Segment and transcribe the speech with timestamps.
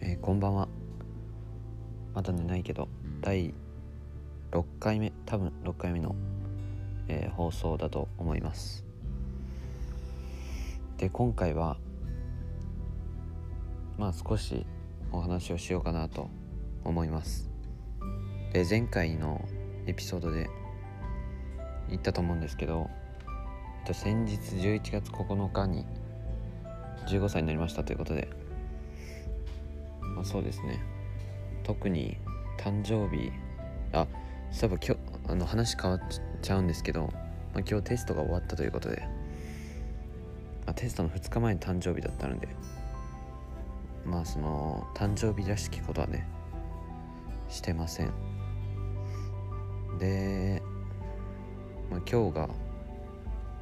[0.00, 0.68] えーこんばんは。
[2.14, 2.88] まだ寝ないけど
[3.20, 3.52] 第
[4.50, 6.14] 6回目多分6回目の、
[7.08, 8.84] えー放送だと思います。
[10.98, 11.76] で今回は
[13.98, 14.64] まあ少し
[15.10, 16.30] お話をしようかなと
[16.84, 17.50] 思います。
[18.52, 19.44] で前回の
[19.86, 20.48] エピソードで
[21.88, 22.88] 言ったと思うんですけど、
[23.80, 25.84] えっと、先日11月9日に
[27.06, 28.28] 15歳になりましたということで。
[30.14, 30.80] まあ、そうですね。
[31.62, 32.16] 特に
[32.58, 33.30] 誕生日
[33.92, 34.06] あ
[34.50, 36.00] そういえば今日あの話変わっ
[36.42, 37.02] ちゃうんですけど、
[37.54, 39.02] まあ、今日テストが終わったということで、
[40.66, 42.48] まあ、テストの2日前に誕生日だったので。
[44.04, 46.26] まあその誕生日らしきことはね
[47.48, 48.12] してません。
[49.98, 50.62] で、
[51.90, 52.48] まあ、今日が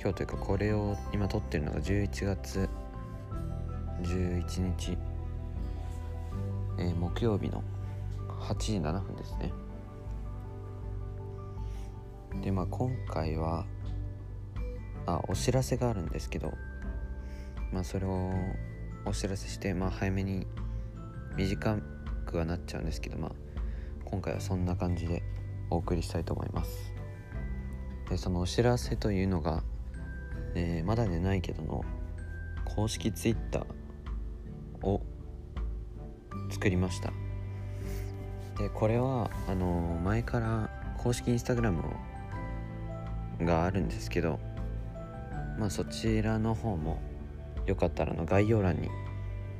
[0.00, 2.68] 今日というかこれを今撮ってるのが11月
[4.00, 4.98] 11日。
[6.78, 7.62] えー木曜日の
[8.40, 9.52] 8時7分ですね。
[12.42, 13.66] でまあ今回は
[15.06, 16.52] あお知らせがあるんですけど
[17.72, 18.32] まあそれを
[19.04, 20.46] お知らせしてまあ早めに
[21.36, 21.78] 短
[22.24, 23.32] くはなっちゃうんですけどまあ
[24.04, 25.22] 今回はそんな感じで
[25.70, 26.92] お送りしたいと思います。
[28.08, 29.62] でそのお知らせというのが、
[30.54, 31.84] えーまだ寝ないけどの
[32.74, 33.64] 公式 Twitter
[36.52, 37.12] 作りました。
[38.58, 41.82] でこれはあの前から公式インスタグラム
[43.40, 44.38] があるんですけど
[45.58, 47.00] まあそちらの方も
[47.66, 48.90] よかったらの概要欄に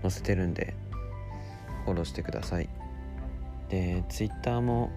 [0.00, 0.74] 載せてるんで
[1.84, 2.68] フォローしてください。
[3.68, 4.90] で Twitter も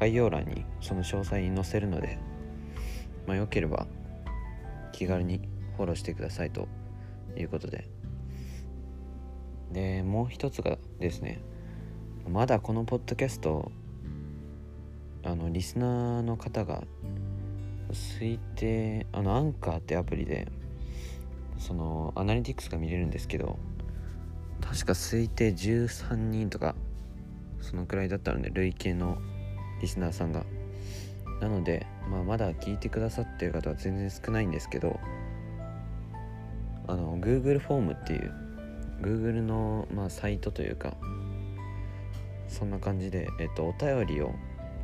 [0.00, 2.18] 概要欄にその詳細に載せるので
[3.28, 3.86] まあよければ
[4.90, 5.40] 気軽に
[5.76, 6.66] フォローしてくださいと
[7.36, 7.88] いうことで。
[9.72, 11.40] でもう一つがですね
[12.28, 13.72] まだこのポッドキャスト
[15.24, 16.82] あのリスナーの方が
[17.90, 20.48] 推定あのアンカーってアプリで
[21.58, 23.58] そのアナリティクスが見れるんですけど
[24.60, 26.74] 確か推定13人とか
[27.60, 29.18] そのくらいだったので累計の
[29.80, 30.44] リスナーさんが。
[31.42, 35.00] なので、まあ、まだ聞いてくださってる方は全然少ないんですけど
[36.86, 38.32] あの Google フォームっていう
[39.02, 40.94] Google の、まあ、サイトというか
[42.48, 44.32] そんな感じで、えっと、お便りを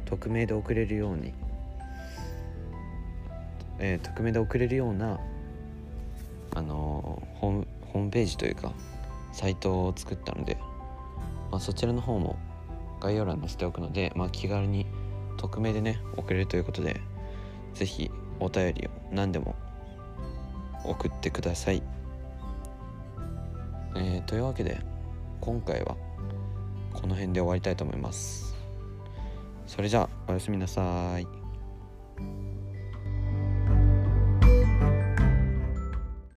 [0.05, 1.33] 匿名で送れるように、
[3.79, 5.21] えー匿名で送れるような
[6.55, 8.73] あのホームホームページというか
[9.33, 10.57] サイトを作ったので、
[11.51, 12.37] まあ、そちらの方も
[13.01, 14.87] 概要欄に載せておくので、まあ、気軽に
[15.37, 17.01] 匿名でね送れるということで
[17.75, 19.55] 是非お便りを何でも
[20.85, 21.83] 送ってください。
[23.97, 24.79] えーというわけで
[25.41, 25.97] 今回は
[26.93, 28.55] この辺で終わりたいと思います。
[29.67, 31.38] それじゃあおやすみなさい。